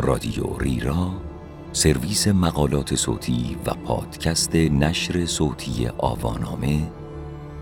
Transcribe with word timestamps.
رادیو 0.00 0.62
ایرا 0.62 1.10
سرویس 1.72 2.28
مقالات 2.28 2.94
صوتی 2.94 3.56
و 3.66 3.74
پادکست 3.74 4.54
نشر 4.54 5.26
صوتی 5.26 5.88
آوانامه 5.98 6.90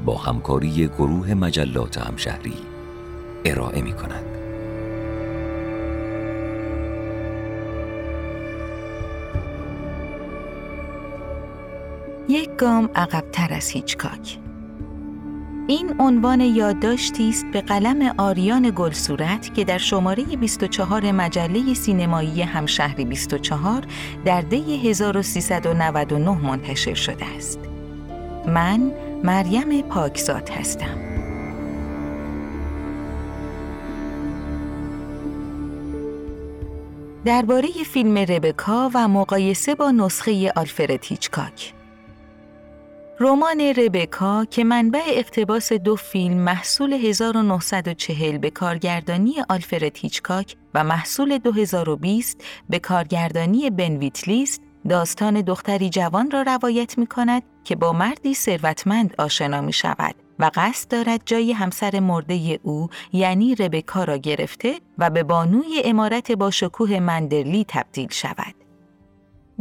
با 0.04 0.16
همکاری 0.16 0.88
گروه 0.88 1.34
مجلات 1.34 1.98
همشهری 1.98 2.56
ارائه 3.44 3.82
می 3.82 3.92
کند. 3.92 4.24
یک 12.28 12.56
گام 12.56 12.90
عقبتر 12.94 13.52
از 13.52 13.70
هیچکاک 13.70 14.38
این 15.68 16.00
عنوان 16.00 16.40
یادداشتی 16.40 17.28
است 17.28 17.46
به 17.52 17.60
قلم 17.60 18.14
آریان 18.18 18.72
گلصورت 18.76 19.54
که 19.54 19.64
در 19.64 19.78
شماره 19.78 20.24
24 20.24 21.12
مجله 21.12 21.74
سینمایی 21.74 22.42
همشهری 22.42 23.04
24 23.04 23.82
در 24.24 24.40
دی 24.40 24.90
1399 24.90 26.30
منتشر 26.30 26.94
شده 26.94 27.26
است. 27.36 27.58
من 28.46 28.92
مریم 29.24 29.82
پاکزاد 29.82 30.48
هستم. 30.48 30.98
درباره 37.24 37.68
فیلم 37.68 38.18
ربکا 38.18 38.90
و 38.94 39.08
مقایسه 39.08 39.74
با 39.74 39.90
نسخه 39.90 40.52
آلفرد 40.56 41.04
هیچکاک 41.04 41.74
رمان 43.20 43.60
ربکا 43.60 44.44
که 44.44 44.64
منبع 44.64 45.02
اقتباس 45.06 45.72
دو 45.72 45.96
فیلم 45.96 46.36
محصول 46.36 46.92
1940 46.92 48.38
به 48.38 48.50
کارگردانی 48.50 49.34
آلفرد 49.48 49.96
هیچکاک 49.96 50.56
و 50.74 50.84
محصول 50.84 51.38
2020 51.38 52.44
به 52.70 52.78
کارگردانی 52.78 53.70
بن 53.70 53.96
ویتلیست 53.96 54.62
داستان 54.88 55.40
دختری 55.40 55.90
جوان 55.90 56.30
را 56.30 56.42
روایت 56.42 56.98
می 56.98 57.06
کند 57.06 57.42
که 57.64 57.76
با 57.76 57.92
مردی 57.92 58.34
ثروتمند 58.34 59.14
آشنا 59.18 59.60
می 59.60 59.72
شود 59.72 60.14
و 60.38 60.50
قصد 60.54 60.88
دارد 60.88 61.22
جای 61.26 61.52
همسر 61.52 62.00
مرده 62.00 62.60
او 62.62 62.88
یعنی 63.12 63.54
ربکا 63.54 64.04
را 64.04 64.16
گرفته 64.16 64.74
و 64.98 65.10
به 65.10 65.22
بانوی 65.22 65.82
امارت 65.84 66.32
با 66.32 66.50
شکوه 66.50 67.00
مندرلی 67.00 67.64
تبدیل 67.68 68.08
شود. 68.10 68.65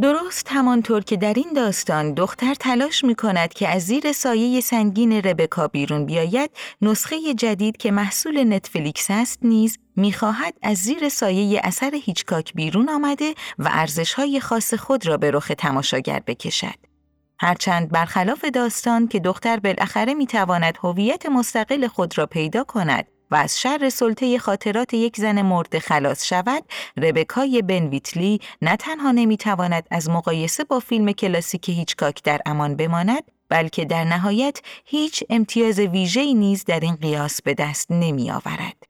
درست 0.02 0.48
همانطور 0.52 1.04
که 1.04 1.18
در 1.18 1.34
این 1.34 1.54
داستان 1.56 2.14
دختر 2.14 2.54
تلاش 2.54 3.04
می 3.04 3.16
کند 3.16 3.54
که 3.54 3.68
از 3.68 3.82
زیر 3.82 4.12
سایه 4.12 4.62
سنگین 4.62 5.12
ربکا 5.12 5.68
بیرون 5.68 6.06
بیاید، 6.06 6.52
نسخه 6.82 7.34
جدید 7.34 7.78
که 7.78 7.92
محصول 7.92 8.54
نتفلیکس 8.54 9.08
است 9.10 9.40
نیز 9.42 9.78
می‌خواهد 9.96 10.54
از 10.62 10.78
زیر 10.78 11.10
سایه 11.10 11.62
اثر 11.64 11.96
هیچکاک 11.96 12.54
بیرون 12.54 12.90
آمده 12.90 13.34
و 13.60 13.70
ارزشهای 13.72 14.40
خاص 14.40 14.74
خود 14.74 15.08
را 15.08 15.18
به 15.18 15.32
رخ 15.32 15.52
تماشاگر 15.58 16.22
بکشد. 16.28 16.76
هرچند 17.40 17.90
برخلاف 17.90 18.46
داستان 18.46 19.08
که 19.08 19.20
دختر 19.20 19.60
بالاخره 19.60 20.14
می‌تواند 20.14 20.78
هویت 20.84 21.26
مستقل 21.26 21.88
خود 21.88 22.18
را 22.18 22.26
پیدا 22.26 22.64
کند 22.64 23.08
و 23.32 23.36
از 23.36 23.60
شر 23.60 23.90
سلطه 23.90 24.40
خاطرات 24.40 24.94
یک 24.94 25.18
زن 25.18 25.42
مرد 25.42 25.80
خلاص 25.80 26.26
شود، 26.26 26.64
ربکای 26.98 27.62
بن 27.62 27.88
ویتلی 27.88 28.40
نه 28.62 28.76
تنها 28.76 29.12
نمی‌تواند 29.12 29.88
از 29.92 30.10
مقایسه 30.10 30.64
با 30.64 30.80
فیلم 30.80 31.12
کلاسیک 31.12 31.70
هیچکاک 31.70 32.24
در 32.24 32.42
امان 32.46 32.76
بماند، 32.76 33.32
بلکه 33.50 33.86
در 33.86 34.04
نهایت 34.04 34.62
هیچ 34.86 35.24
امتیاز 35.30 35.80
ویژه‌ای 35.80 36.34
نیز 36.34 36.66
در 36.66 36.80
این 36.80 36.96
قیاس 36.96 37.42
به 37.42 37.54
دست 37.54 37.92
نمی 37.92 38.32
آورد. 38.32 38.84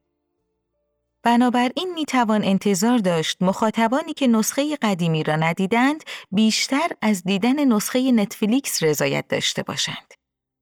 بنابراین 1.23 1.94
می 1.96 2.06
توان 2.06 2.44
انتظار 2.44 2.97
داشت 2.97 3.38
مخاطبانی 3.41 4.13
که 4.13 4.28
نسخه 4.28 4.75
قدیمی 4.75 5.23
را 5.23 5.35
ندیدند 5.35 6.03
بیشتر 6.31 6.90
از 7.02 7.23
دیدن 7.23 7.73
نسخه 7.73 8.12
نتفلیکس 8.12 8.84
رضایت 8.84 9.28
داشته 9.28 9.63
باشند. 9.63 10.13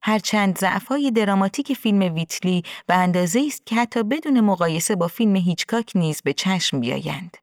هرچند 0.06 0.58
ضعفهای 0.58 1.12
دراماتیک 1.12 1.74
فیلم 1.74 2.16
ویتلی 2.16 2.64
به 2.88 2.94
اندازه 2.94 3.44
است 3.48 3.66
که 3.66 3.76
حتی 3.76 4.04
بدون 4.04 4.42
مقایسه 4.42 4.96
با 4.96 5.08
فیلم 5.08 5.36
هیچکاک 5.36 5.92
نیز 5.96 6.22
به 6.22 6.34
چشم 6.34 6.80
بیایند. 6.80 7.38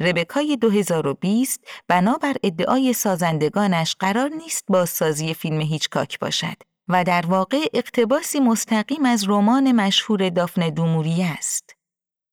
ربکای 0.00 0.56
2020 0.56 1.60
بنابر 1.88 2.36
ادعای 2.42 2.92
سازندگانش 2.92 3.96
قرار 3.98 4.28
نیست 4.28 4.64
بازسازی 4.68 5.34
فیلم 5.34 5.60
هیچکاک 5.60 6.18
باشد 6.18 6.56
و 6.88 7.04
در 7.04 7.26
واقع 7.26 7.66
اقتباسی 7.74 8.40
مستقیم 8.40 9.04
از 9.04 9.28
رمان 9.28 9.72
مشهور 9.72 10.28
دافن 10.28 10.70
دوموری 10.70 11.22
است. 11.22 11.74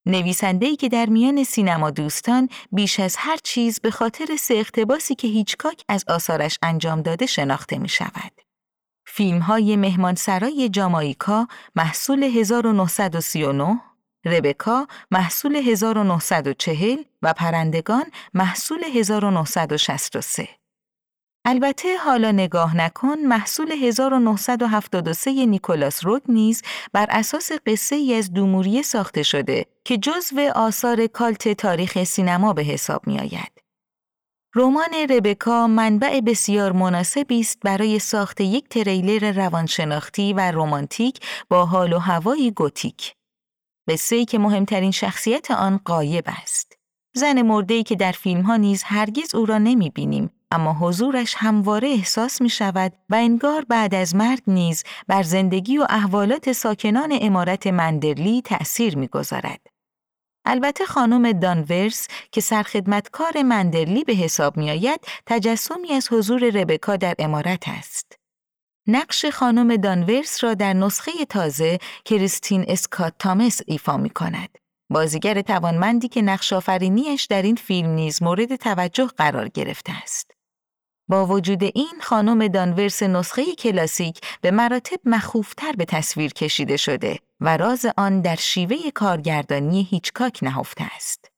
نویسنده‌ای 0.06 0.76
که 0.76 0.90
در 0.90 1.06
میان 1.06 1.44
سینما 1.44 1.92
دوستان 1.92 2.50
بیش 2.72 3.00
از 3.00 3.16
هر 3.18 3.38
چیز 3.44 3.80
به 3.80 3.92
خاطر 3.92 4.36
سه 4.40 4.54
اقتباسی 4.54 5.16
که 5.16 5.28
هیچکاک 5.28 5.84
از 5.90 6.06
آثارش 6.08 6.60
انجام 6.62 7.02
داده 7.02 7.26
شناخته 7.26 7.78
می 7.78 7.90
شود. 7.90 8.47
فیلم 9.18 9.40
های 9.40 9.76
مهمانسرای 9.76 10.70
جامایکا 10.70 11.48
محصول 11.76 12.24
1939 12.24 13.80
ربکا 14.26 14.88
محصول 15.12 15.56
1940 15.56 16.98
و 17.22 17.34
پرندگان 17.34 18.04
محصول 18.34 18.84
1963 18.84 20.50
البته 21.46 21.98
حالا 21.98 22.32
نگاه 22.32 22.78
نکن 22.78 23.18
محصول 23.20 23.72
1973 23.72 25.46
نیکولاس 25.46 26.06
روگ 26.06 26.22
نیز 26.30 26.62
بر 26.94 27.08
اساس 27.10 27.52
قصه 27.68 27.96
ای 27.96 28.14
از 28.16 28.34
دوموریه 28.34 28.82
ساخته 28.82 29.24
شده 29.24 29.66
که 29.84 29.98
جزو 29.98 30.52
آثار 30.56 31.08
کالت 31.08 31.54
تاریخ 31.54 32.04
سینما 32.04 32.54
به 32.54 32.64
حساب 32.64 33.08
می 33.08 33.20
آید. 33.20 33.57
رمان 34.60 34.94
ربکا 35.10 35.68
منبع 35.68 36.20
بسیار 36.20 36.72
مناسبی 36.72 37.40
است 37.40 37.60
برای 37.64 38.00
ساخت 38.00 38.42
یک 38.42 38.70
تریلر 38.70 39.32
روانشناختی 39.32 40.34
و 40.34 40.40
رمانتیک 40.40 41.20
با 41.50 41.66
حال 41.66 41.94
و 41.94 42.00
هوایی 42.00 42.52
گوتیک. 42.52 43.14
قصه‌ای 43.90 44.26
که 44.26 44.40
مهمترین 44.40 44.92
شخصیت 44.92 45.52
آن 45.52 45.80
قایب 45.86 46.24
است. 46.28 46.78
زن 47.16 47.42
مرده‌ای 47.42 47.84
که 47.84 47.96
در 47.96 48.12
فیلم 48.12 48.42
ها 48.42 48.56
نیز 48.56 48.84
هرگز 48.84 49.36
او 49.36 49.46
را 49.46 49.58
نمی 49.58 49.90
بینیم 49.90 50.32
اما 50.52 50.74
حضورش 50.74 51.36
همواره 51.38 51.88
احساس 51.88 52.42
می 52.42 52.50
شود 52.50 52.94
و 53.10 53.16
انگار 53.16 53.66
بعد 53.70 53.96
از 53.96 54.16
مرگ 54.16 54.42
نیز 54.48 54.84
بر 55.08 55.24
زندگی 55.24 55.78
و 55.78 55.86
احوالات 55.90 56.52
ساکنان 56.52 57.18
امارت 57.22 57.68
مندرلی 57.68 58.42
تأثیر 58.42 58.98
می 58.98 59.08
گذارد. 59.08 59.77
البته 60.50 60.86
خانم 60.86 61.32
دانورس 61.32 62.08
که 62.32 62.42
سرخدمتکار 62.42 63.44
مندرلی 63.44 64.04
به 64.04 64.14
حساب 64.14 64.58
می 64.58 64.72
آید 64.72 65.00
تجسمی 65.26 65.94
از 65.94 66.08
حضور 66.12 66.50
ربکا 66.50 66.96
در 66.96 67.16
امارت 67.20 67.64
است. 67.68 68.18
نقش 68.88 69.26
خانم 69.26 69.76
دانورس 69.76 70.44
را 70.44 70.54
در 70.54 70.74
نسخه 70.74 71.12
تازه 71.30 71.80
کریستین 72.06 72.66
اسکات 72.68 73.14
تامس 73.20 73.62
ایفا 73.66 73.98
می 73.98 74.10
کند. 74.10 74.50
بازیگر 74.90 75.42
توانمندی 75.42 76.08
که 76.08 76.22
نقش 76.22 76.54
آفرینیش 76.54 77.26
در 77.26 77.42
این 77.42 77.56
فیلم 77.56 77.90
نیز 77.90 78.24
مورد 78.24 78.56
توجه 78.56 79.06
قرار 79.06 79.48
گرفته 79.48 79.94
است. 80.04 80.37
با 81.10 81.26
وجود 81.26 81.64
این 81.64 82.00
خانم 82.02 82.48
دانورس 82.48 83.04
نسخه 83.04 83.56
کلاسیک 83.56 84.22
به 84.42 84.52
مراتب 84.52 85.00
مخوفتر 85.06 85.72
به 85.72 85.86
تصویر 85.86 86.34
کشیده 86.34 86.78
شده 86.78 87.20
و 87.40 87.58
راز 87.58 87.86
آن 87.98 88.22
در 88.22 88.36
شیوه 88.36 88.92
کارگردانی 88.94 89.88
هیچکاک 89.92 90.40
نهفته 90.42 90.84
است. 90.96 91.32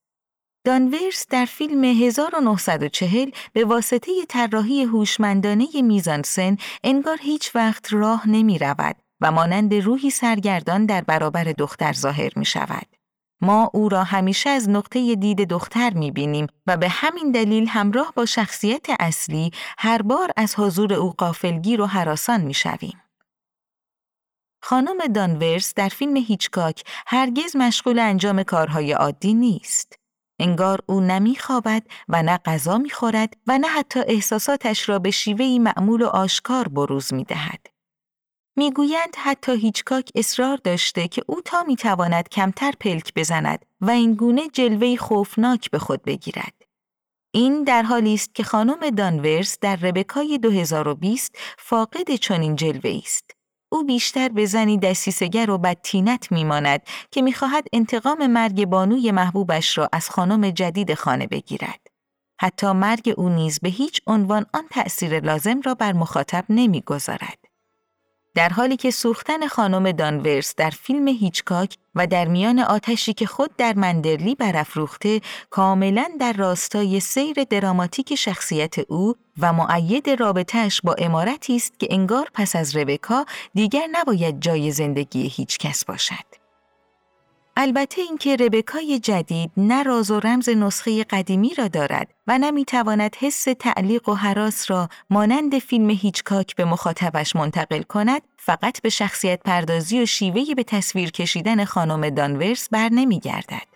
دانورس 0.66 1.26
در 1.30 1.46
فیلم 1.46 1.84
1940 1.84 3.30
به 3.54 3.66
واسطه 3.66 4.12
طراحی 4.30 4.84
هوشمندانه 4.84 5.68
میزانسن 5.84 6.58
انگار 6.84 7.18
هیچ 7.22 7.56
وقت 7.56 7.94
راه 7.94 8.30
نمی 8.30 8.60
رود 8.60 8.96
و 9.22 9.32
مانند 9.32 9.74
روحی 9.74 10.10
سرگردان 10.10 10.86
در 10.86 11.02
برابر 11.02 11.44
دختر 11.44 11.94
ظاهر 11.94 12.32
می 12.36 12.46
شود. 12.46 12.99
ما 13.42 13.70
او 13.74 13.90
را 13.90 14.04
همیشه 14.04 14.50
از 14.50 14.70
نقطه 14.70 15.16
دید 15.16 15.50
دختر 15.50 15.94
می 15.94 16.12
بینیم 16.12 16.48
و 16.68 16.78
به 16.78 16.90
همین 16.90 17.32
دلیل 17.32 17.68
همراه 17.68 18.14
با 18.16 18.26
شخصیت 18.26 18.86
اصلی 19.00 19.52
هر 19.78 20.02
بار 20.02 20.32
از 20.38 20.60
حضور 20.60 20.94
او 20.94 21.14
قافلگیر 21.18 21.82
و 21.82 21.86
حراسان 21.86 22.42
می 22.42 22.54
شویم. 22.54 23.02
خانم 24.62 25.08
دانورس 25.08 25.74
در 25.74 25.90
فیلم 25.90 26.18
هیچکاک 26.18 26.84
هرگز 27.08 27.56
مشغول 27.56 28.00
انجام 28.00 28.44
کارهای 28.44 28.92
عادی 28.92 29.34
نیست. 29.34 30.00
انگار 30.40 30.80
او 30.86 31.00
نمی 31.00 31.36
خوابد 31.36 31.84
و 32.10 32.24
نه 32.24 32.38
غذا 32.38 32.78
می 32.78 32.90
خورد 32.90 33.34
و 33.48 33.58
نه 33.58 33.68
حتی 33.68 34.00
احساساتش 34.00 34.90
را 34.90 35.00
به 35.00 35.12
شیوهی 35.12 35.60
معمول 35.60 36.02
و 36.02 36.08
آشکار 36.08 36.68
بروز 36.68 37.14
می 37.14 37.24
دهد. 37.24 37.79
می‌گویند 38.60 39.16
حتی 39.18 39.58
هیچکاک 39.58 40.12
اصرار 40.16 40.58
داشته 40.58 41.08
که 41.08 41.24
او 41.28 41.42
تا 41.42 41.64
می‌تواند 41.64 42.30
کمتر 42.30 42.74
پلک 42.80 43.14
بزند 43.14 43.66
و 43.82 43.90
این 43.90 44.14
گونه 44.14 44.50
جلوه 44.50 44.96
خوفناک 44.96 45.72
به 45.72 45.80
خود 45.80 46.04
بگیرد. 46.04 46.54
این 47.34 47.64
در 47.64 47.84
حالی 47.84 48.14
است 48.14 48.36
که 48.36 48.44
خانم 48.44 48.90
دانورس 48.90 49.60
در 49.62 49.76
ربکای 49.76 50.38
2020 50.38 51.38
فاقد 51.58 52.16
چنین 52.16 52.56
جلوه 52.56 53.02
است. 53.04 53.32
او 53.72 53.84
بیشتر 53.84 54.30
به 54.30 54.46
زنی 54.46 54.78
دستیسگر 54.78 55.50
و 55.50 55.58
بدتینت 55.58 56.32
میماند 56.32 56.82
که 57.12 57.22
می‌خواهد 57.22 57.68
انتقام 57.74 58.28
مرگ 58.28 58.66
بانوی 58.66 59.12
محبوبش 59.12 59.78
را 59.78 59.90
از 59.94 60.10
خانم 60.10 60.50
جدید 60.50 60.94
خانه 60.94 61.28
بگیرد. 61.28 61.88
حتی 62.42 62.72
مرگ 62.72 63.14
او 63.18 63.30
نیز 63.30 63.60
به 63.60 63.70
هیچ 63.70 64.02
عنوان 64.08 64.46
آن 64.54 64.68
تأثیر 64.72 65.20
لازم 65.20 65.62
را 65.62 65.76
بر 65.76 65.94
مخاطب 65.94 66.46
نمی‌گذارد. 66.50 67.49
در 68.36 68.50
حالی 68.50 68.78
که 68.78 68.92
سوختن 68.92 69.48
خانم 69.48 69.92
دانورس 69.92 70.56
در 70.56 70.70
فیلم 70.70 71.08
هیچکاک 71.08 71.76
و 71.96 72.08
در 72.08 72.28
میان 72.28 72.60
آتشی 72.60 73.14
که 73.14 73.26
خود 73.26 73.56
در 73.58 73.74
مندرلی 73.74 74.36
برافروخته 74.36 75.22
کاملا 75.50 76.10
در 76.20 76.34
راستای 76.34 77.00
سیر 77.00 77.44
دراماتیک 77.44 78.16
شخصیت 78.16 78.76
او 78.80 79.16
و 79.40 79.54
معید 79.54 80.10
رابطهش 80.10 80.82
با 80.84 80.96
امارتی 80.98 81.56
است 81.56 81.80
که 81.80 81.88
انگار 81.90 82.30
پس 82.34 82.56
از 82.56 82.76
ربکا 82.76 83.26
دیگر 83.54 83.88
نباید 83.92 84.42
جای 84.42 84.72
زندگی 84.72 85.28
هیچ 85.28 85.58
کس 85.58 85.86
باشد. 85.86 86.39
البته 87.62 88.02
اینکه 88.02 88.36
ربکای 88.36 89.00
جدید 89.00 89.52
نه 89.58 89.84
راز 89.84 90.12
و 90.12 90.20
رمز 90.20 90.50
نسخه 90.50 91.04
قدیمی 91.04 91.54
را 91.54 91.68
دارد 91.68 92.12
و 92.28 92.38
نمی‌تواند 92.38 93.16
حس 93.16 93.44
تعلیق 93.60 94.10
و 94.10 94.14
حراس 94.14 94.72
را 94.72 94.90
مانند 95.10 95.60
فیلم 95.60 95.90
هیچکاک 95.90 96.56
به 96.56 96.66
مخاطبش 96.66 97.36
منتقل 97.36 97.82
کند 97.82 98.22
فقط 98.38 98.82
به 98.82 98.90
شخصیت 98.90 99.40
پردازی 99.44 100.02
و 100.02 100.06
شیوهی 100.06 100.56
به 100.56 100.64
تصویر 100.64 101.12
کشیدن 101.12 101.66
خانم 101.66 102.10
دانورس 102.10 102.70
بر 102.70 102.90
نمیگردد. 102.90 103.68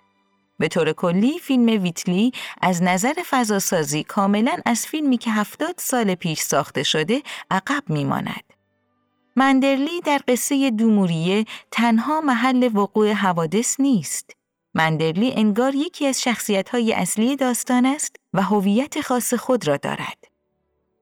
به 0.60 0.68
طور 0.68 0.94
کلی 0.94 1.40
فیلم 1.40 1.84
ویتلی 1.84 2.32
از 2.62 2.84
نظر 2.84 3.14
فضاسازی 3.30 4.04
کاملا 4.04 4.58
از 4.66 4.86
فیلمی 4.86 5.18
که 5.18 5.32
هفتاد 5.32 5.76
سال 5.78 6.16
پیش 6.16 6.40
ساخته 6.40 6.84
شده 6.84 7.22
عقب 7.52 7.84
میماند. 7.88 8.53
مندرلی 9.36 10.02
در 10.02 10.22
قصه 10.28 10.72
دوموریه 10.72 11.46
تنها 11.72 12.22
محل 12.22 12.70
وقوع 12.74 13.12
حوادث 13.12 13.80
نیست. 13.80 14.32
مندرلی 14.74 15.32
انگار 15.32 15.76
یکی 15.76 16.08
از 16.08 16.22
شخصیت‌های 16.22 16.94
اصلی 16.94 17.36
داستان 17.36 17.86
است 17.86 18.16
و 18.34 18.42
هویت 18.42 19.02
خاص 19.02 19.34
خود 19.34 19.68
را 19.68 19.78
دارد. 19.78 20.18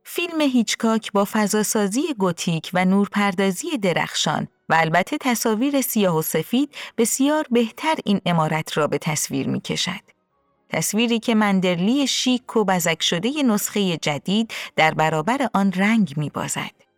فیلم 0.03 0.41
هیچکاک 0.41 1.11
با 1.11 1.27
فضاسازی 1.31 2.13
گوتیک 2.17 2.71
و 2.73 2.85
نورپردازی 2.85 3.77
درخشان 3.77 4.47
و 4.69 4.73
البته 4.73 5.17
تصاویر 5.17 5.81
سیاه 5.81 6.17
و 6.17 6.21
سفید 6.21 6.75
بسیار 6.97 7.45
بهتر 7.51 7.95
این 8.05 8.21
امارت 8.25 8.77
را 8.77 8.87
به 8.87 8.97
تصویر 8.97 9.47
می 9.47 9.61
کشد. 9.61 10.01
تصویری 10.69 11.19
که 11.19 11.35
مندرلی 11.35 12.07
شیک 12.07 12.55
و 12.55 12.65
بزک 12.65 13.03
شده 13.03 13.43
نسخه 13.43 13.97
جدید 13.97 14.53
در 14.75 14.93
برابر 14.93 15.49
آن 15.53 15.71
رنگ 15.71 16.13
می 16.17 16.29
بازد. 16.29 16.90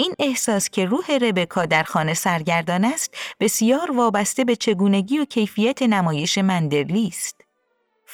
این 0.00 0.14
احساس 0.18 0.68
که 0.68 0.84
روح 0.84 1.10
ربکا 1.10 1.66
در 1.66 1.82
خانه 1.82 2.14
سرگردان 2.14 2.84
است 2.84 3.14
بسیار 3.40 3.90
وابسته 3.90 4.44
به 4.44 4.56
چگونگی 4.56 5.18
و 5.18 5.24
کیفیت 5.24 5.82
نمایش 5.82 6.38
مندرلی 6.38 7.06
است. 7.06 7.40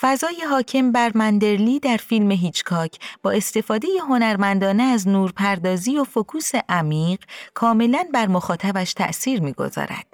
فضای 0.01 0.37
حاکم 0.51 0.93
بر 0.93 1.13
مندرلی 1.15 1.81
در 1.81 1.97
فیلم 1.97 2.31
هیچکاک 2.31 2.99
با 3.23 3.31
استفاده 3.31 3.89
هنرمندانه 4.09 4.83
از 4.83 5.09
نورپردازی 5.09 5.99
و 5.99 6.05
فکوس 6.05 6.51
عمیق 6.69 7.21
کاملا 7.55 8.05
بر 8.15 8.27
مخاطبش 8.27 8.95
تأثیر 8.95 9.43
می‌گذارد. 9.43 10.07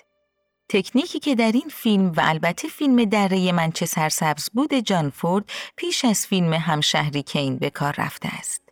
تکنیکی 0.69 1.19
که 1.19 1.35
در 1.35 1.53
این 1.53 1.69
فیلم 1.71 2.13
و 2.17 2.21
البته 2.25 2.69
فیلم 2.69 3.05
دره 3.05 3.53
منچه 3.53 3.87
سرسبز 3.87 4.51
بود 4.51 4.75
جان 4.75 5.11
فورد 5.11 5.45
پیش 5.77 6.05
از 6.05 6.27
فیلم 6.27 6.53
همشهری 6.53 7.23
کین 7.23 7.59
به 7.59 7.71
کار 7.71 7.95
رفته 7.99 8.29
است. 8.39 8.72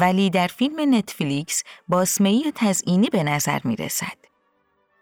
ولی 0.00 0.30
در 0.30 0.46
فیلم 0.46 0.94
Netflix 0.94 1.62
باسمه‌ای 1.88 2.52
تزئینی 2.54 3.08
به 3.08 3.22
نظر 3.22 3.58
می 3.64 3.76
رسد. 3.76 4.16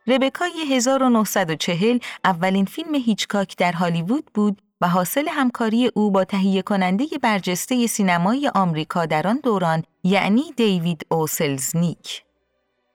ربکای 0.06 0.52
1940 0.70 1.98
اولین 2.24 2.64
فیلم 2.64 2.94
هیچکاک 2.94 3.56
در 3.56 3.72
هالیوود 3.72 4.30
بود 4.34 4.62
و 4.80 4.88
حاصل 4.88 5.28
همکاری 5.28 5.90
او 5.94 6.10
با 6.10 6.24
تهیه 6.24 6.62
کننده 6.62 7.04
برجسته 7.22 7.86
سینمای 7.86 8.50
آمریکا 8.54 9.06
در 9.06 9.28
آن 9.28 9.40
دوران 9.42 9.82
یعنی 10.04 10.42
دیوید 10.56 11.06
او 11.10 11.26
سلزنیک. 11.26 12.22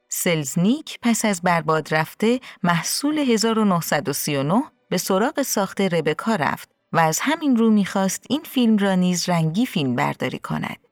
سلزنیک 0.10 1.00
پس 1.02 1.26
از 1.26 1.42
برباد 1.42 1.94
رفته 1.94 2.40
محصول 2.64 3.18
1939 3.20 4.64
به 4.90 4.98
سراغ 4.98 5.42
ساخت 5.42 5.82
ربکا 5.82 6.36
رفت 6.36 6.70
و 6.94 7.00
از 7.00 7.20
همین 7.22 7.58
رو 7.58 7.70
می‌خواست 7.70 8.26
این 8.30 8.42
فیلم 8.44 8.78
را 8.78 8.96
نیز 8.96 9.30
رنگی 9.30 9.66
فیلم 9.66 9.96
برداری 9.96 10.40
کند. 10.40 10.89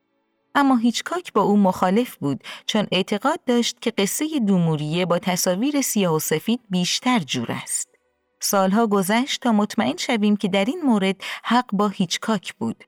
اما 0.58 0.76
هیچکاک 0.78 1.34
با 1.34 1.42
او 1.42 1.58
مخالف 1.58 2.16
بود 2.16 2.44
چون 2.66 2.88
اعتقاد 2.92 3.40
داشت 3.46 3.82
که 3.82 3.92
قصه 3.92 4.40
دوموریه 4.48 5.06
با 5.06 5.20
تصاویر 5.20 5.82
سیاه 5.82 6.16
و 6.16 6.20
سفید 6.20 6.60
بیشتر 6.70 7.20
جور 7.20 7.52
است. 7.52 7.90
سالها 8.40 8.88
گذشت 8.88 9.42
تا 9.42 9.52
مطمئن 9.52 9.98
شویم 9.98 10.38
که 10.38 10.48
در 10.48 10.66
این 10.66 10.82
مورد 10.82 11.16
حق 11.44 11.66
با 11.74 11.88
هیچکاک 11.88 12.54
بود. 12.54 12.84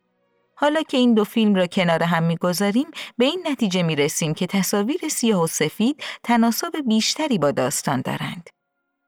حالا 0.55 0.81
که 0.81 0.97
این 0.97 1.13
دو 1.13 1.23
فیلم 1.23 1.55
را 1.55 1.67
کنار 1.67 2.03
هم 2.03 2.23
می‌گذاریم 2.23 2.87
به 3.17 3.25
این 3.25 3.47
نتیجه 3.51 3.83
می 3.83 3.95
رسیم 3.95 4.33
که 4.33 4.47
تصاویر 4.47 5.09
سیاه 5.09 5.43
و 5.43 5.47
سفید 5.47 6.03
تناسب 6.23 6.71
بیشتری 6.87 7.37
با 7.37 7.51
داستان 7.51 8.01
دارند. 8.01 8.49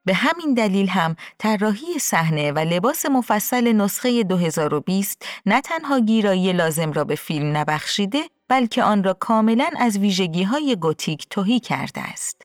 به 0.05 0.13
همین 0.13 0.53
دلیل 0.53 0.87
هم 0.87 1.15
طراحی 1.37 1.99
صحنه 1.99 2.51
و 2.51 2.59
لباس 2.59 3.05
مفصل 3.05 3.71
نسخه 3.71 4.23
2020 4.23 5.25
نه 5.45 5.61
تنها 5.61 5.99
گیرایی 5.99 6.53
لازم 6.53 6.91
را 6.91 7.03
به 7.03 7.15
فیلم 7.15 7.57
نبخشیده 7.57 8.23
بلکه 8.51 8.83
آن 8.83 9.03
را 9.03 9.13
کاملا 9.13 9.69
از 9.77 9.97
ویژگی 9.97 10.43
های 10.43 10.75
گوتیک 10.75 11.27
توهی 11.29 11.59
کرده 11.59 12.01
است. 12.01 12.41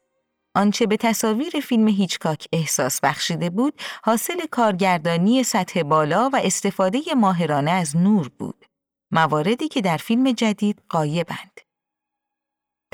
آنچه 0.54 0.86
به 0.86 0.96
تصاویر 0.96 1.60
فیلم 1.60 1.88
هیچکاک 1.88 2.48
احساس 2.52 3.00
بخشیده 3.00 3.50
بود، 3.50 3.80
حاصل 4.04 4.46
کارگردانی 4.50 5.42
سطح 5.42 5.82
بالا 5.82 6.30
و 6.32 6.36
استفاده 6.44 7.00
ماهرانه 7.16 7.70
از 7.70 7.96
نور 7.96 8.30
بود. 8.38 8.64
مواردی 9.10 9.68
که 9.68 9.80
در 9.80 9.96
فیلم 9.96 10.32
جدید 10.32 10.82
قایبند. 10.88 11.60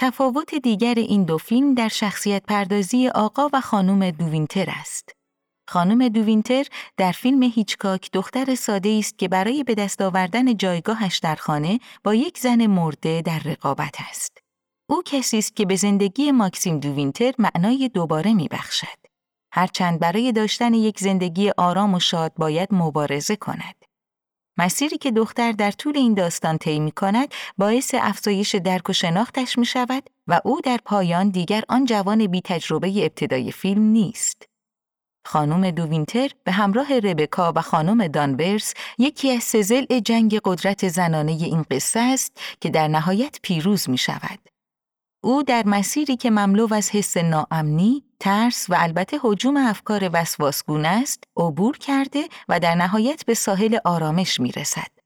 تفاوت 0.01 0.55
دیگر 0.55 0.95
این 0.95 1.25
دو 1.25 1.39
فیلم 1.39 1.75
در 1.75 1.89
شخصیت 1.89 2.43
پردازی 2.49 3.09
آقا 3.09 3.49
و 3.53 3.61
خانم 3.61 4.11
دووینتر 4.11 4.71
است. 4.81 5.17
خانم 5.73 6.09
دووینتر 6.09 6.65
در 6.97 7.13
فیلم 7.13 7.43
هیچکاک 7.43 8.11
دختر 8.13 8.55
ساده 8.55 8.97
است 8.99 9.19
که 9.19 9.29
برای 9.29 9.65
به 9.65 9.75
دست 9.75 10.03
آوردن 10.03 10.57
جایگاهش 10.57 11.19
در 11.19 11.35
خانه 11.35 11.81
با 12.05 12.15
یک 12.15 12.39
زن 12.39 12.67
مرده 12.67 13.23
در 13.23 13.39
رقابت 13.39 13.97
است. 14.11 14.39
او 14.91 15.03
کسی 15.05 15.39
است 15.39 15.57
که 15.57 15.67
به 15.67 15.77
زندگی 15.77 16.33
ماکسیم 16.33 16.81
دووینتر 16.81 17.33
معنای 17.39 17.91
دوباره 17.95 18.35
میبخشد. 18.35 18.99
هرچند 19.53 20.01
برای 20.01 20.33
داشتن 20.33 20.75
یک 20.75 20.99
زندگی 20.99 21.51
آرام 21.57 21.95
و 21.95 22.01
شاد 22.01 22.33
باید 22.37 22.69
مبارزه 22.73 23.37
کند. 23.37 23.85
مسیری 24.59 24.99
که 24.99 25.11
دختر 25.11 25.53
در 25.53 25.71
طول 25.71 25.97
این 25.97 26.15
داستان 26.15 26.59
طی 26.59 26.81
می 26.81 26.93
کند 26.93 27.35
باعث 27.59 27.95
افزایش 27.99 28.55
درک 28.55 28.91
و 28.91 28.93
شناختش 28.93 29.59
می 29.59 29.67
شود 29.67 30.11
و 30.27 30.41
او 30.45 30.61
در 30.61 30.79
پایان 30.85 31.29
دیگر 31.29 31.63
آن 31.69 31.85
جوان 31.85 32.27
بی 32.27 32.41
تجربه 32.41 33.05
ابتدای 33.05 33.53
فیلم 33.53 33.83
نیست. 33.83 34.52
خانم 35.25 35.71
دووینتر 35.71 36.31
به 36.45 36.53
همراه 36.53 36.99
ربکا 36.99 37.53
و 37.57 37.61
خانم 37.61 38.07
دانورس 38.07 38.75
یکی 38.99 39.31
از 39.31 39.43
سزل 39.43 40.01
جنگ 40.01 40.41
قدرت 40.45 40.89
زنانه 40.89 41.33
این 41.33 41.65
قصه 41.71 42.01
است 42.01 42.37
که 42.61 42.71
در 42.71 42.89
نهایت 42.89 43.39
پیروز 43.43 43.91
می 43.91 43.99
شود. 43.99 44.39
او 45.25 45.43
در 45.43 45.63
مسیری 45.67 46.17
که 46.17 46.31
مملو 46.31 46.75
از 46.75 46.91
حس 46.91 47.17
ناامنی، 47.17 48.05
ترس 48.21 48.67
و 48.71 48.75
البته 48.79 49.19
حجوم 49.23 49.57
افکار 49.57 50.11
وسواسگونه 50.13 50.89
است، 50.89 51.25
عبور 51.37 51.79
کرده 51.79 52.25
و 52.49 52.61
در 52.61 52.75
نهایت 52.75 53.25
به 53.27 53.35
ساحل 53.35 53.79
آرامش 53.85 54.41
می 54.41 54.53
رسد. 54.53 55.02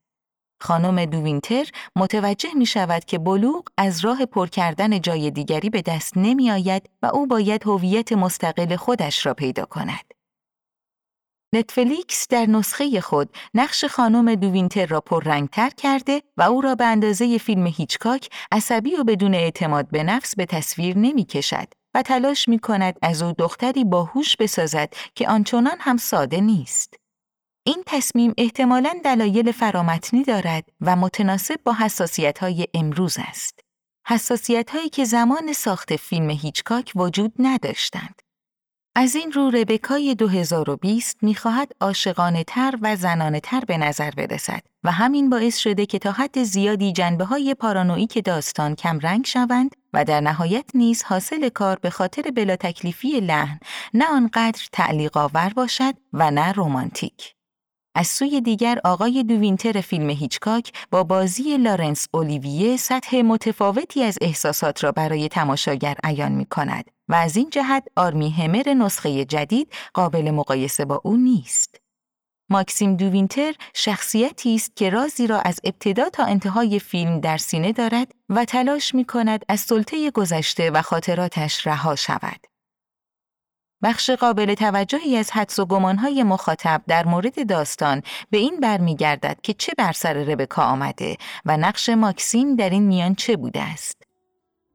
خانم 0.59 1.05
دووینتر 1.05 1.65
متوجه 1.95 2.53
می 2.53 2.65
شود 2.65 3.05
که 3.05 3.17
بلوغ 3.17 3.63
از 3.77 4.05
راه 4.05 4.25
پر 4.25 4.47
کردن 4.47 5.01
جای 5.01 5.31
دیگری 5.31 5.69
به 5.69 5.81
دست 5.81 6.17
نمی 6.17 6.51
آید 6.51 6.89
و 7.01 7.05
او 7.05 7.27
باید 7.27 7.63
هویت 7.67 8.13
مستقل 8.13 8.75
خودش 8.75 9.25
را 9.25 9.33
پیدا 9.33 9.65
کند. 9.65 10.13
نتفلیکس 11.55 12.27
در 12.27 12.45
نسخه 12.45 13.01
خود 13.01 13.29
نقش 13.53 13.85
خانم 13.85 14.35
دووینتر 14.35 14.85
را 14.85 15.01
پررنگتر 15.01 15.69
کرده 15.69 16.23
و 16.37 16.41
او 16.41 16.61
را 16.61 16.75
به 16.75 16.85
اندازه 16.85 17.37
فیلم 17.37 17.67
هیچکاک 17.67 18.29
عصبی 18.51 18.95
و 18.95 19.03
بدون 19.03 19.33
اعتماد 19.35 19.89
به 19.89 20.03
نفس 20.03 20.35
به 20.35 20.45
تصویر 20.45 20.97
نمی 20.97 21.25
کشد 21.25 21.67
و 21.93 22.01
تلاش 22.01 22.47
می 22.47 22.59
کند 22.59 22.97
از 23.01 23.21
او 23.21 23.31
دختری 23.31 23.83
باهوش 23.83 24.35
بسازد 24.37 24.93
که 25.15 25.29
آنچنان 25.29 25.77
هم 25.79 25.97
ساده 25.97 26.41
نیست. 26.41 26.96
این 27.67 27.83
تصمیم 27.85 28.33
احتمالاً 28.37 28.99
دلایل 29.03 29.51
فرامتنی 29.51 30.23
دارد 30.23 30.63
و 30.81 30.95
متناسب 30.95 31.59
با 31.63 31.73
حساسیت 31.73 32.39
های 32.39 32.67
امروز 32.73 33.17
است. 33.19 33.59
حساسیت 34.07 34.69
هایی 34.69 34.89
که 34.89 35.05
زمان 35.05 35.53
ساخت 35.53 35.95
فیلم 35.95 36.29
هیچکاک 36.29 36.91
وجود 36.95 37.33
نداشتند. 37.39 38.21
از 38.95 39.15
این 39.15 39.31
رو 39.31 39.49
ربکای 39.49 40.15
2020 40.15 41.23
می‌خواهد 41.23 41.71
عاشقانه 41.81 42.43
تر 42.43 42.73
و 42.81 42.95
زنانه 42.95 43.39
تر 43.39 43.59
به 43.67 43.77
نظر 43.77 44.11
برسد 44.11 44.61
و 44.83 44.91
همین 44.91 45.29
باعث 45.29 45.57
شده 45.57 45.85
که 45.85 45.99
تا 45.99 46.11
حد 46.11 46.43
زیادی 46.43 46.93
جنبه 46.93 47.25
های 47.25 47.53
پارانویک 47.53 48.25
داستان 48.25 48.75
کم 48.75 48.99
رنگ 48.99 49.25
شوند 49.25 49.75
و 49.93 50.05
در 50.05 50.21
نهایت 50.21 50.65
نیز 50.73 51.03
حاصل 51.03 51.49
کار 51.49 51.79
به 51.81 51.89
خاطر 51.89 52.21
بلا 52.21 52.55
تکلیفی 52.55 53.19
لحن 53.19 53.59
نه 53.93 54.05
آنقدر 54.05 54.61
تعلیق 54.71 55.17
آور 55.17 55.53
باشد 55.55 55.93
و 56.13 56.31
نه 56.31 56.51
رومانتیک. 56.51 57.36
از 57.97 58.07
سوی 58.07 58.41
دیگر 58.41 58.79
آقای 58.83 59.23
دووینتر 59.23 59.81
فیلم 59.81 60.09
هیچکاک 60.09 60.71
با 60.91 61.03
بازی 61.03 61.57
لارنس 61.57 62.07
اولیویه 62.11 62.77
سطح 62.77 63.21
متفاوتی 63.21 64.03
از 64.03 64.17
احساسات 64.21 64.83
را 64.83 64.91
برای 64.91 65.27
تماشاگر 65.27 65.95
عیان 66.03 66.31
می 66.31 66.45
کند 66.45 66.91
و 67.07 67.15
از 67.15 67.37
این 67.37 67.49
جهت 67.49 67.87
آرمی 67.95 68.29
همر 68.29 68.73
نسخه 68.73 69.25
جدید 69.25 69.73
قابل 69.93 70.31
مقایسه 70.31 70.85
با 70.85 71.01
او 71.03 71.17
نیست. 71.17 71.81
ماکسیم 72.49 72.95
دووینتر 72.95 73.53
شخصیتی 73.73 74.55
است 74.55 74.75
که 74.75 74.89
رازی 74.89 75.27
را 75.27 75.39
از 75.39 75.59
ابتدا 75.63 76.09
تا 76.09 76.23
انتهای 76.23 76.79
فیلم 76.79 77.19
در 77.19 77.37
سینه 77.37 77.71
دارد 77.71 78.11
و 78.29 78.45
تلاش 78.45 78.95
می 78.95 79.05
کند 79.05 79.45
از 79.49 79.59
سلطه 79.59 80.11
گذشته 80.11 80.71
و 80.71 80.81
خاطراتش 80.81 81.67
رها 81.67 81.95
شود. 81.95 82.56
بخش 83.83 84.09
قابل 84.09 84.53
توجهی 84.53 85.17
از 85.17 85.31
حدس 85.31 85.59
و 85.59 85.65
گمانهای 85.65 86.23
مخاطب 86.23 86.81
در 86.87 87.05
مورد 87.05 87.47
داستان 87.49 88.03
به 88.31 88.37
این 88.37 88.59
برمیگردد 88.59 89.37
که 89.43 89.53
چه 89.53 89.73
بر 89.77 89.91
سر 89.91 90.13
ربکا 90.13 90.63
آمده 90.63 91.17
و 91.45 91.57
نقش 91.57 91.89
ماکسیم 91.89 92.55
در 92.55 92.69
این 92.69 92.83
میان 92.83 93.15
چه 93.15 93.37
بوده 93.37 93.61
است. 93.61 94.03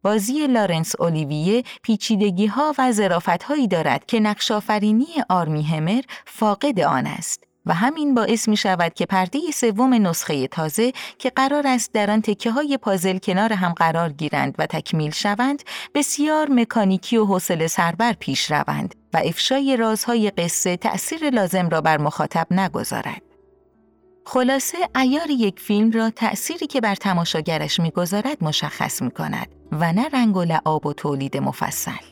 بازی 0.02 0.46
لارنس 0.46 0.92
اولیویه 0.98 1.62
پیچیدگی 1.82 2.46
ها 2.46 2.74
و 2.78 2.92
ظرافت 2.92 3.42
هایی 3.42 3.68
دارد 3.68 4.06
که 4.06 4.20
نقش 4.20 4.50
آفرینی 4.50 5.06
آرمی 5.28 5.62
همر 5.62 6.02
فاقد 6.26 6.80
آن 6.80 7.06
است. 7.06 7.51
و 7.66 7.74
همین 7.74 8.14
باعث 8.14 8.48
می 8.48 8.56
شود 8.56 8.94
که 8.94 9.06
پرده 9.06 9.38
سوم 9.54 9.94
نسخه 9.94 10.46
تازه 10.46 10.92
که 11.18 11.30
قرار 11.30 11.66
است 11.66 11.92
در 11.92 12.10
آن 12.10 12.22
تکه 12.22 12.50
های 12.50 12.78
پازل 12.78 13.18
کنار 13.18 13.52
هم 13.52 13.72
قرار 13.72 14.12
گیرند 14.12 14.54
و 14.58 14.66
تکمیل 14.66 15.10
شوند 15.10 15.62
بسیار 15.94 16.50
مکانیکی 16.50 17.16
و 17.16 17.24
حوصله 17.24 17.66
سربر 17.66 18.12
پیش 18.12 18.50
روند 18.50 18.94
و 19.14 19.20
افشای 19.24 19.76
رازهای 19.76 20.30
قصه 20.30 20.76
تأثیر 20.76 21.30
لازم 21.30 21.68
را 21.68 21.80
بر 21.80 21.98
مخاطب 21.98 22.46
نگذارد. 22.50 23.22
خلاصه 24.26 24.78
ایار 24.96 25.30
یک 25.30 25.60
فیلم 25.60 25.90
را 25.90 26.10
تأثیری 26.10 26.66
که 26.66 26.80
بر 26.80 26.94
تماشاگرش 26.94 27.80
می‌گذارد 27.80 28.44
مشخص 28.44 29.02
می 29.02 29.10
کند 29.10 29.46
و 29.72 29.92
نه 29.92 30.08
رنگ 30.08 30.36
و 30.36 30.44
لعاب 30.44 30.86
و 30.86 30.92
تولید 30.92 31.36
مفصل. 31.36 32.11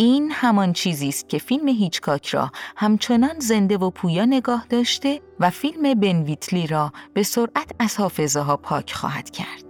این 0.00 0.30
همان 0.32 0.72
چیزی 0.72 1.08
است 1.08 1.28
که 1.28 1.38
فیلم 1.38 1.68
هیچکاک 1.68 2.26
را 2.26 2.50
همچنان 2.76 3.38
زنده 3.38 3.78
و 3.78 3.90
پویا 3.90 4.24
نگاه 4.24 4.66
داشته 4.70 5.20
و 5.40 5.50
فیلم 5.50 5.94
بنویتلی 5.94 6.66
را 6.66 6.92
به 7.14 7.22
سرعت 7.22 7.70
از 7.78 7.96
حافظه 7.96 8.40
ها 8.40 8.56
پاک 8.56 8.92
خواهد 8.92 9.30
کرد. 9.30 9.67